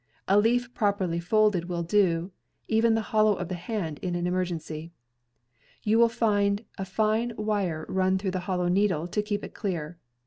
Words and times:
A 0.27 0.39
leaf 0.39 0.73
properly 0.73 1.19
folded 1.19 1.65
will 1.69 1.83
do; 1.83 2.31
even 2.67 2.95
the 2.95 3.03
hollow 3.13 3.35
of 3.35 3.49
the 3.49 3.53
hand 3.53 3.99
in 3.99 4.15
an 4.15 4.25
emergency. 4.25 4.91
You 5.83 5.99
will 5.99 6.09
find 6.09 6.65
a 6.79 6.85
fine 6.85 7.33
wire 7.37 7.85
run 7.87 8.17
through 8.17 8.31
the 8.31 8.39
hollow 8.49 8.67
needle 8.67 9.05
to 9.05 9.21
keep 9.21 9.43
it 9.43 9.53
clear. 9.53 9.99